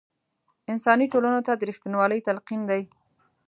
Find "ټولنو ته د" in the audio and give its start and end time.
1.13-1.61